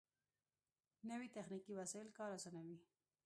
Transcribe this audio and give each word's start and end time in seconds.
نوې 1.09 1.27
تخنیکي 1.35 1.73
وسایل 1.79 2.07
کار 2.17 2.29
آسانوي 2.37 2.77